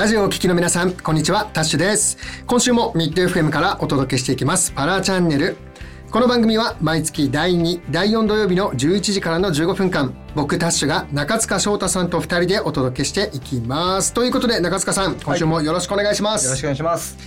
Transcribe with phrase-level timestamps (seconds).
[0.00, 2.16] ラジオをお聞きの皆さん、こんにちは、タッシュです。
[2.46, 5.58] 今週もミッド FM からお届けしていきます、パラチャンネル。
[6.10, 14.14] この番組は毎月第2、第4土曜日の11時からの15分間、僕タッシュが中塚翔太さんと2人でお届けしていきます。
[14.14, 16.46] ということで、中塚さん、今週もよろしくお願いします。
[16.46, 17.18] よろしくお願いします。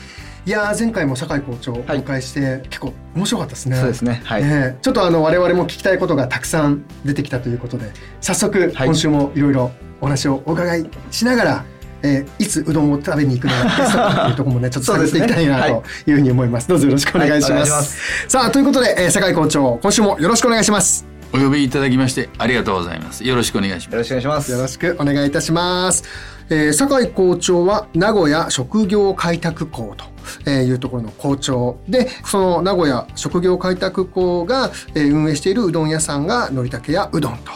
[0.47, 3.77] いやー前回も酒井校長をお迎えして、結構面白かったですね。
[3.77, 9.71] そうですねはいえちょっとあの我々も聞きたいことがたくさん出てきたということで、早速はい今週もいろいろ
[10.01, 11.65] お話をお伺いしながら、
[12.03, 16.67] えーいつうどんを食べに行くのかというところもねちょっと探っていきたいなというふうに思います。
[16.67, 18.29] どうぞよろしくお願いします。
[18.29, 21.05] さあということで、えー酒井校長今週もよろしくお願いします。
[21.35, 23.23] お呼びいただきましてありがとうございます。
[23.23, 23.93] よろしくお願いします。
[23.93, 24.51] よろしくお願いします。
[24.51, 26.03] よろしくお願いいたします。
[26.49, 30.05] えー、酒井校長は名古屋職業開拓校と
[30.45, 37.51] えーいうところの校長で、その名古屋職業開拓校がえー運営しているうどん屋さんがのりたけ屋うどんと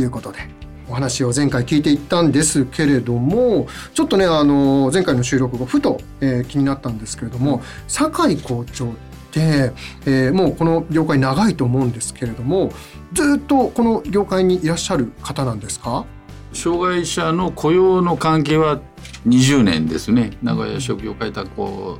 [0.00, 0.55] いうことで。
[0.88, 8.92] お話を前回聞いていったんですけれどもちょっとねあの前回の収録後ふと、えー気になったんですけれども酒井校長っ
[9.32, 9.72] て、
[10.06, 12.72] えーもうこの業界長いと思うんですけれども
[13.12, 16.04] ずっとこの業界にいらっしゃる方なんですか？
[16.52, 18.80] 障害者の雇用の関係は
[19.26, 20.30] 20年ですね。
[20.42, 21.98] 名古屋職業開拓校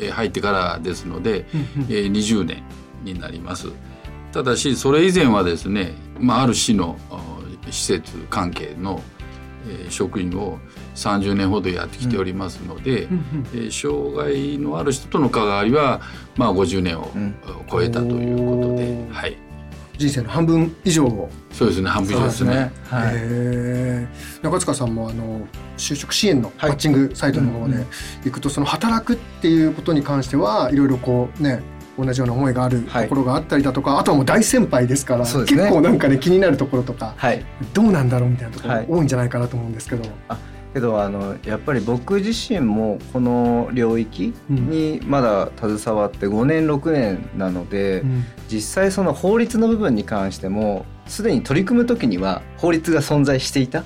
[0.00, 2.62] へ入ってからですので、えー20年
[3.04, 3.68] になります。
[4.32, 7.31] ただしそれ以前はですね、まあある市のあ
[7.72, 9.00] 施設関係の、
[9.68, 10.58] えー職員を
[10.96, 13.02] 30年ほどやってきておりますので、
[13.54, 16.00] えー障害のある人との関わりは
[16.36, 17.34] まあ50年をうん。
[17.70, 19.12] 超えたということで、おー。
[19.12, 19.36] はい、
[19.96, 22.72] 人生の半分以上を、そうですね半分以上ですね。
[22.88, 24.42] はい。
[24.42, 26.72] 中塚さんもあの就職支援のマはい。
[26.72, 27.86] ッチングサイトの方でうんうん。
[28.24, 31.62] 行くとその働くっていうことに関してはいろいろこうね
[31.98, 33.02] 同じような思いがあるはい。
[33.04, 35.30] ところがあったりだとか、あとはもう大先輩ですからね。
[35.30, 37.44] 結構なんかね気になるところとかはい。
[37.74, 38.86] どうなんだろうみたいなところはい。
[38.88, 40.04] 多いんじゃないかなと思うんですけど、
[40.72, 48.24] けどあのやっぱり僕自身もこの領域にまだ携わって5年6年なので、うん。
[48.52, 53.84] 実際その法律の部分に関してもすでに取り組む時には法律が存在していたっ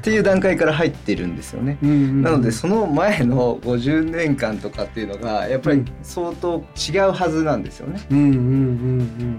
[0.00, 1.76] ていう段階から入ってるんですよね。
[1.82, 8.00] なのでその前の50年間とかっていうのがやっぱり相当違うはずなんですよね。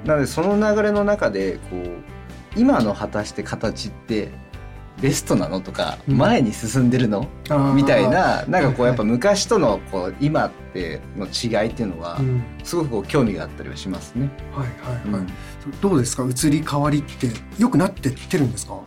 [0.05, 4.29] なのでその流れの中でこう今の果たして形って
[5.03, 6.17] ベストなのとか、うん。
[6.17, 7.27] 前に進んでるの？
[7.75, 12.41] みたいななんかこうはいやっぱ昔とのこう今っての違いっていうのはうん。
[12.63, 14.31] すごくこう興味があったりはしますね。
[14.53, 15.27] はいはいはい、うん。
[15.81, 16.23] どうですか？
[16.25, 17.27] 移り変わりって
[17.59, 18.79] 良くなってってるんですか？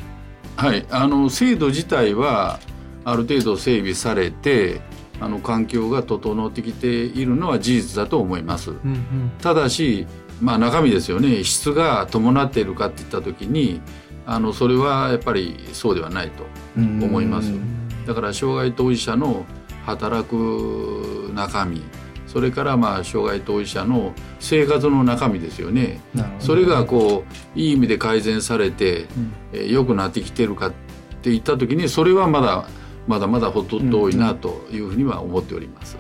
[0.57, 2.61] はい、あの制度自体は
[3.05, 4.81] ある程度整備されて
[5.21, 8.71] あの環境が整ってきているのは事実だと思います。
[8.71, 9.33] うんうん。
[9.43, 10.07] ただし、
[10.41, 11.45] まあ、中身ですよね。
[11.45, 13.83] 質が伴っているかっていった時に
[14.27, 16.45] あのそれはやっぱりそうではないと
[16.77, 17.53] 思います。
[18.07, 19.45] だから障害当事者の
[19.85, 21.83] 働く中身
[22.27, 26.01] それからまあ障害当事者の生活の中身ですよね。
[26.39, 29.33] それがこういい意味で改善されてうん。
[29.53, 30.73] えー良くなってきてるかっ
[31.23, 32.69] ていった時にそれはまだ
[33.07, 35.97] まだまだほとんど多いなというふうには思っております。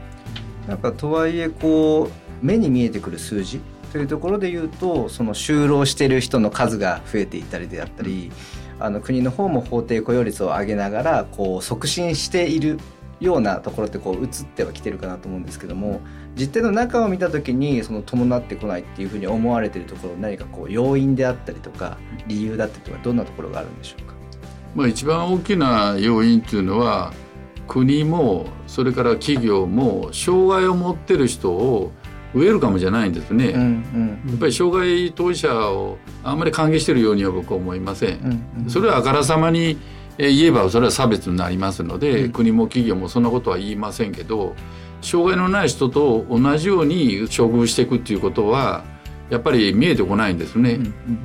[0.69, 0.79] なん。
[0.79, 3.61] かとはいえこう目に見えてくる数字
[3.93, 8.31] というところで言うとその就労している人の数が増えていったりであったり
[8.79, 12.79] あの国の方も法定雇用率を上げながらこう促進している
[13.21, 16.03] ようなところってこう移ってはきてるかなと思うんですけども
[16.35, 21.97] 実態の中を見た時にその伴ってこないっていうふうに思われているところ何かこう要因であったりとか
[22.27, 24.15] 理由だったりとかどんなところがあるんでしょうか？
[24.75, 27.15] まあ、一番大きな要因というのは
[27.67, 31.93] 国もそれから企業も障害を持ってる人を
[32.37, 33.47] ウェルカムじゃないんですね。
[33.47, 38.19] うんやっぱり障害当事者をあんまり歓迎してるようには僕は思いません。
[38.21, 39.79] うんうんそれはあからさまに
[40.19, 44.55] えー言えばそれは差別になりますので、うん国も企業もそんなことは言いませんけど
[45.01, 48.85] 障害のない人と同じように処遇していくっていうことは
[49.31, 50.79] やっぱり見えてこないんですね、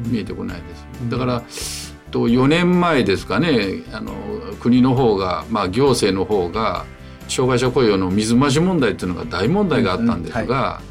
[0.08, 0.88] 見えてこないです。
[1.10, 1.44] だから
[2.12, 4.14] と4年前ですかねあの
[4.60, 6.86] 国の方が、まあ、行政の方が
[7.32, 10.82] 障害者雇用の水増し問題っていうのが大問題があったんですが、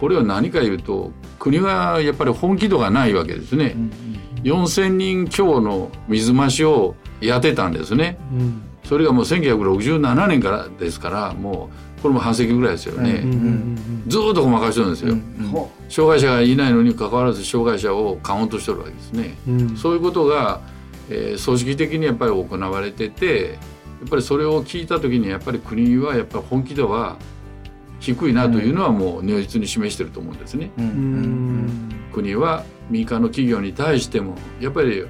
[0.00, 3.76] これは何か言うと国はやっぱり本気度がないわけですね。
[4.42, 8.18] 4,000人強の水増しをやってたんですね。
[8.32, 13.20] うんそれがもう1967年からですからもうこれも半世紀ぐらいですよね。
[13.24, 15.14] うんうんずーっとごまかしてるんですよ。
[15.14, 19.36] うんほ障害者がいないのに関わらず障害者をカウントしてるわけですね。
[19.48, 20.60] ううんそういうことが、
[21.10, 23.58] えー組織的にやっぱり行われてて
[24.00, 27.16] やっぱりそれを聞いた時にやっぱり国はやっぱり本気度は
[27.98, 30.70] 低いなというのはもう如実に示してると思うんですね。
[32.12, 35.04] 国は民間の企業に対してもやっぱり、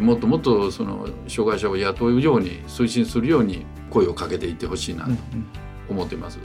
[0.00, 5.12] もっともっとその障害者を雇うように推進するように声をかけていってほしいなと
[5.88, 6.38] 思っています。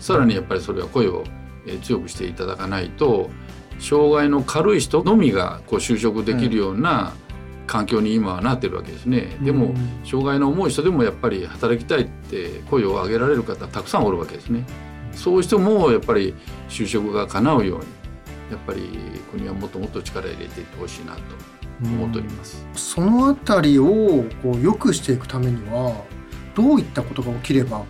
[0.00, 1.24] さらにやっぱりそれは声を
[1.82, 3.30] 強くしていただかないと
[3.78, 7.14] 障害の軽い人のみがこう就職できるような
[7.66, 9.36] 環境に今はなってるわけですね。
[9.42, 9.74] でも
[10.04, 14.64] 障害の重い人でもやっぱり働きたいって声を上げられる方たくさんおるわけですね。
[15.12, 16.34] そういう人もやっぱり
[16.68, 17.84] 就職が叶うように
[18.50, 18.88] やっぱり
[19.30, 21.20] 国はもっともっと力入れていってほしいなと
[21.82, 22.66] 思っております。
[22.74, 25.94] そのあたりをこう良くしていくためには
[26.54, 27.84] どういったことが起きれば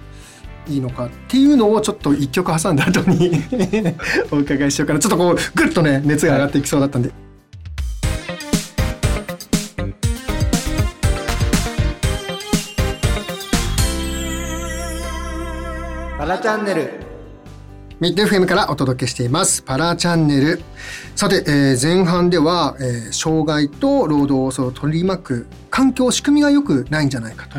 [0.69, 3.33] いいのかっていうのをちょっと一曲挟んだ後に
[4.33, 7.24] お伺いしようかなちょっとこうぐっとね熱が上がっていきそうだったんで。
[16.25, 16.91] パラチャンネル。
[18.01, 19.61] ミッド FM からお届けしています。
[19.61, 20.63] パラチャンネル。
[21.15, 27.59] さて、えー、前半では、えー、障害と労働をそ取り巻く環境仕組みが良くないんじゃないかと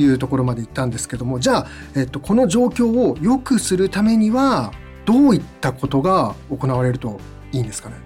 [0.00, 1.66] いうところまで言ったんですけども、うん、じゃあ、
[1.96, 4.70] えっと、この状況を良くするためには
[5.04, 7.18] どういったことが行われると
[7.50, 7.96] いいんですかね？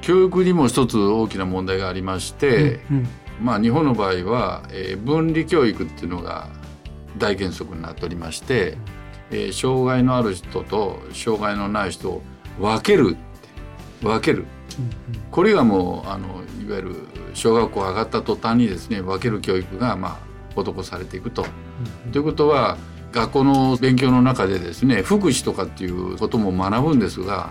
[0.00, 3.08] 教育にも一つ大きな問題がありまして、うんうん、
[3.42, 6.48] まあ、日本の場合は、えー、分離教育っていうのが
[7.18, 8.78] 大原則になっておりまして、
[9.30, 12.22] えー、障害のある人と障害のない人を
[12.60, 13.16] 分ける
[14.02, 14.44] 分ける、
[15.30, 16.94] これがもうあのいわゆる
[17.32, 20.20] 小学校上がった途端にですね分ける教育がま
[20.56, 21.46] あ施されていくと。
[22.12, 22.76] ということは
[23.12, 27.50] 学校の勉強の中でですね福祉とかっていうことも学ぶんですが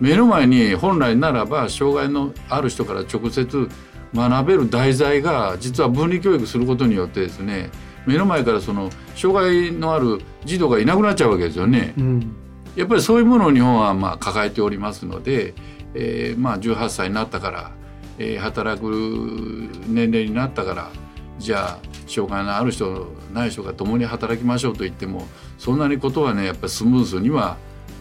[0.00, 3.68] 目の前に本来ならば障害のある人から直接
[4.14, 7.70] 学べる題材が実は分離教育することによってですね
[8.06, 11.94] 目の前からその障害のある児童がいなくなっちゃうわけですよね。
[11.96, 12.36] うん、
[12.76, 15.54] やっぱりそういうものを日本はまあ抱えておりますので、
[15.94, 17.70] えー、まあ18歳になったから、
[18.18, 20.90] えー、働く年齢になったから
[21.38, 25.26] じゃあ障害のある人ない人が共に働きましょうと言っても
[25.58, 27.56] そんなにことはねやっぱりスムーズには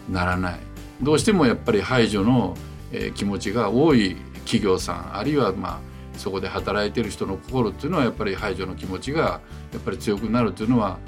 [0.09, 0.59] ならない。
[1.01, 2.55] どうしてもやっぱり排除の、
[2.91, 4.15] えー、気持ちが多い
[4.45, 10.99] 企業さんあるいはまあそこで働いてる人の心っていうのはやっぱり排除の気持ちがやっぱり強くなるっていうのは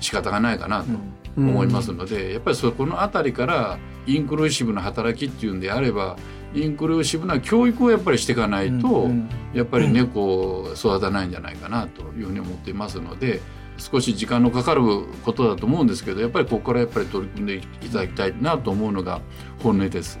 [0.00, 0.90] 仕方がないかなと
[1.36, 6.16] 思いますので、やっぱりそこの辺りからインクルーシブな働きっていうんであれば
[6.54, 9.08] インクルーシブな教育をやっぱりしていかないと、
[9.54, 13.40] やっぱり猫を育たないんじゃないかなというふうに思っていますので。
[13.78, 14.82] 少し時間のかかる
[15.24, 19.22] ことだと思うんですけどやっぱりここからやっぱり取り組んでいただきたいなと思うのが
[19.62, 20.20] 本音です。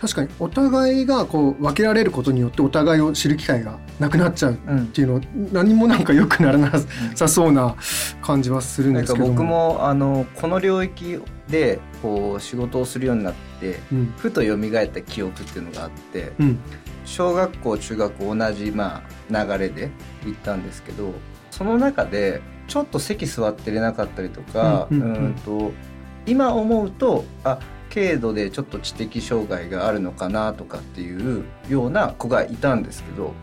[0.00, 4.56] 確かにお互いがこう分けられることによってお互いを知る機会がなくなっちゃうっ
[4.86, 5.20] ていうのは、
[5.52, 6.72] 何もなんか良くならな
[7.14, 7.76] さそうな
[8.20, 11.18] 感じはするんですけど僕もあのこの領域
[11.48, 16.58] でこう仕事をするようになって、うん、ふと蘇った記憶っていうのがあって、うん、
[17.04, 19.90] 小学校中学校同じ、まあ、流れで
[20.24, 21.12] 行ったんですけど
[21.50, 25.72] その中でちょっと席座ってれなかったりとか、うん、うんと
[26.26, 27.58] 今思うとあ
[27.92, 33.34] 軽度でちょっと知的障害があるのかなとかっていうような子がいたんですけど、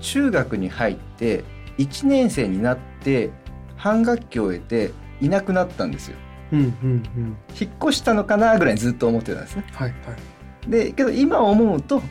[0.00, 1.44] 中学に入って
[1.78, 3.30] 1年生になって
[3.76, 6.16] 半学期を終えていなくなったんですよ。
[6.52, 9.64] うんうんうん、引っ越したのかなぐらいずっと思ってたんですね。
[9.72, 9.94] はいは
[10.66, 12.02] い、でけど今思うと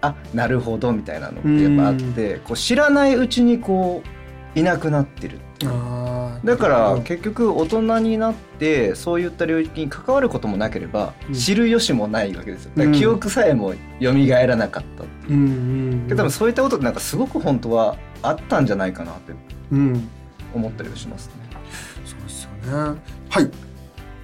[0.00, 4.02] あなるほどみたいなのってやっぱあってこう知らないうちにこ
[4.54, 5.49] ういなくなってるっ。
[6.44, 12.72] だから結局大人になってそういった領域に関わることもなければ知る由もないわけですよ。
[12.76, 19.32] だから記憶さえも蘇らなかったっていう、で多分そういったことってなんかすごく本当はあったんじゃないかなって
[20.54, 21.34] 思ったりはしますね。
[22.06, 22.50] そうですよ
[22.94, 23.00] ね。
[23.28, 23.50] はい。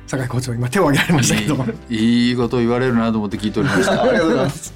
[0.06, 1.56] 酒井校長今手を挙げられましたけど
[1.90, 4.02] いいこと言われるなと思って聞いておりました。
[4.04, 4.74] ありがとうございます。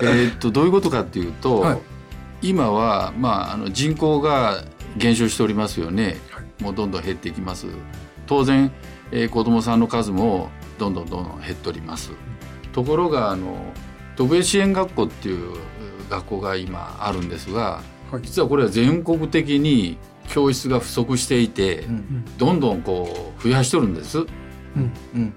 [0.00, 1.78] えっとどういうことかっていうと、はい、
[2.42, 4.64] 今はまああの人口が
[4.96, 6.16] 減少しておりますよね、
[6.60, 7.66] もうどんどん減っていきます。
[8.26, 8.72] 当然、
[9.10, 12.12] えー、子どもさんの数もどんどんどんどん減っております。
[12.72, 13.72] ところがあの
[14.16, 15.56] 特別支援学校っていう
[16.10, 19.98] 学校が今あるんですが、はい、実はこれは全国的に
[20.28, 24.26] 教室が不足していて、うん、どんどんこう増やしとるんです、うん。
[25.14, 25.34] うん、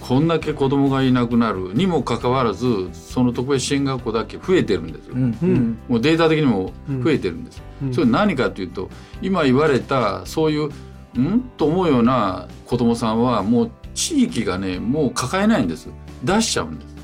[0.00, 8.88] こんだけ子供がいなくなるにもかかわらずその特別支援学校だけ増えてるんです、うん、もうデータ的にも増えてるんです、うん、それ何かというと
[9.22, 10.70] 今言われたそういう
[11.18, 11.40] ん？
[11.56, 15.88] と思うような子供さんはもう地域がねもう抱えないんです。
[16.24, 16.96] 出しちゃうんです、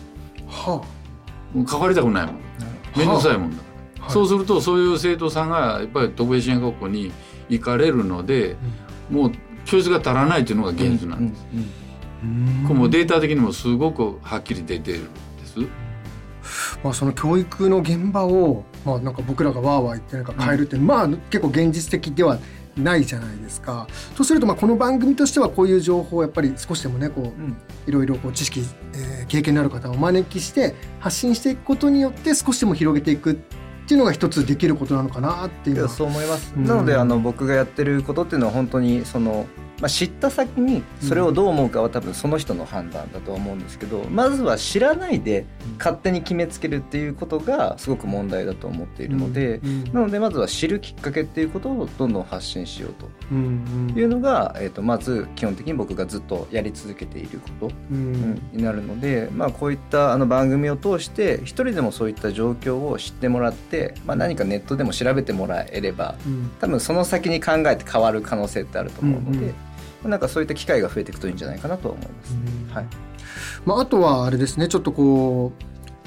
[0.49, 2.37] はあ、もう関わりたくないもん。
[2.97, 3.57] 面倒くさいもんだ、
[4.01, 7.13] はあ、そうするとそういう生徒さんがやっぱり特別支援学校に
[7.49, 8.57] 行かれるので、
[9.11, 9.33] もう
[9.65, 11.86] 教室が足らないというのが現実なんです、うん
[12.67, 15.59] これもデータ的にもすごくはっきり出てるんです。
[16.83, 22.39] まあ、その教育の現場をまあなんか僕らがワーワー言ってなんか変えるって、うん、まあ結構現実的では
[22.77, 23.89] ないじゃないですか。
[24.15, 27.57] とするとまあこの番組としてはこういう情報をやっぱり少しでもねこう、うん、
[27.87, 28.61] いろいろこう知識、
[28.95, 33.35] えー、経験のある方をお招きして発信していくことによって少しでも広げていくっ
[33.89, 36.53] ていうのが一つできることなのかなっていうそう思います。
[36.57, 39.47] うん、なのであの僕がやってることっていうのは本当にその
[39.81, 45.45] まあ、知った先にそれをどう思うかは多分その人の判断だと思うんですけどまずは知らないで
[45.79, 49.61] 勝手に決めつけるっていうことがすごく問題だと思っているので、
[49.93, 53.07] なのでまずは知るきっかけっていうことをどんどん発信しようと。
[53.35, 58.41] いうのが、えー、とまず基本的に僕がずっとやり続けていること、うん。
[58.53, 66.17] になるので、まあ、こういったあの番組を通して一人でもそういった状況を知ってもらって、まあ、何かネットでも調べてもらえれば
[66.61, 69.55] 多分その先に考えて変わる可能性ってあると思うので。
[70.05, 72.75] なんかそういった機会が増えていくといいんじゃないかなと思います。
[72.75, 72.87] はい。
[73.65, 75.53] まああとはあれですね、ちょっとこ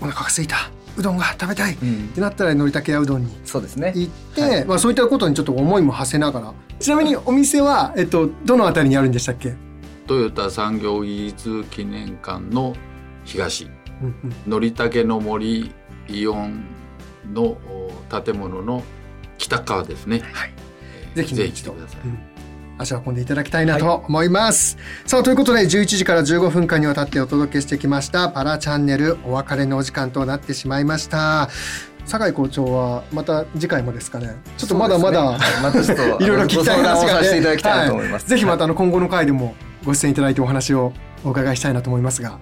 [0.02, 0.72] うお腹が空いた。
[0.98, 1.76] うどんが食べたい。
[1.76, 1.78] っ
[2.14, 3.94] てなったらのりたけやうどんにそうですね。
[3.96, 6.54] 行って、はい、まあそういったことにちょっと思いも馳せながら。
[6.80, 9.56] ちなみにお店はえっとどのあたりにあるんでしたっけ？
[10.08, 12.76] トヨタ産業技術記念館の
[13.26, 13.70] 東。
[14.48, 15.74] のりたけの森
[16.08, 16.64] イオン
[17.34, 17.58] の
[18.24, 18.82] 建物の
[19.38, 20.22] 北側ですね。
[20.34, 20.54] はい、
[21.16, 22.02] ぜひ、ね、ぜひ来てください。
[22.06, 22.20] うん
[22.80, 24.78] 足を運んでいただきたいなと思います。
[24.78, 31.50] はい、さあということで11時から15分間にわたってお届けしてきましたパラチャンネルお別れのお時間となってしまいました。
[32.06, 34.36] 酒井校長はまた次回もですかね。
[34.58, 37.28] ちょっとまだまだ、ね、 またちょっといろいろ聞きたい話がね、
[38.12, 39.54] はい、ぜひまたあの今後の回でも
[39.86, 40.94] ご出演いただいてお話を
[41.24, 42.40] お伺いしたいなと思いますが。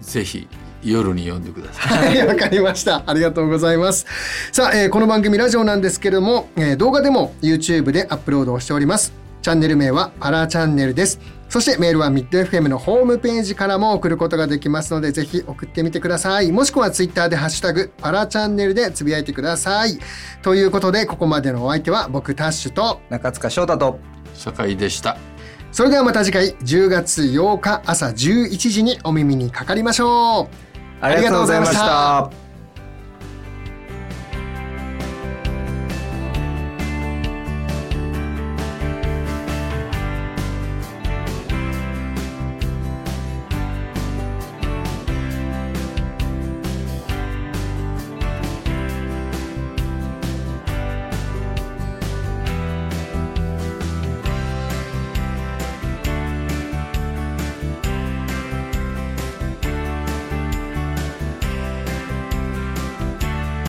[0.00, 0.48] ぜひ
[0.82, 2.16] 夜に読んでください。
[2.16, 3.02] はい、わかりました。
[3.06, 4.06] ありがとうございます。
[4.52, 9.19] さあ、えー、この番組ラジオなんですけれども、えー、動画でも YouTube でアップロードをしております。
[9.42, 11.20] チャンネル名はパラチャンネルです。
[11.48, 16.52] そしてメールはミッド FM のホームページからも送ることができますので、ぜひ送ってみてください。
[16.52, 19.98] もしくはツイッターでハッシュタグ、パラチャンネルでつぶやいてください。
[20.42, 23.98] ということで、ここまでのお相手は僕タッシュと中塚翔太と
[24.34, 25.16] 酒井でした。
[25.72, 31.04] それではまた次回10月8日朝11時にお耳にかかりましょう。
[31.04, 32.39] ありがとうございました。